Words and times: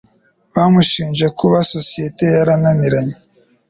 Bamushinje 0.53 1.25
kuba 1.39 1.57
sosiyete 1.73 2.23
yarananiranye. 2.35 3.15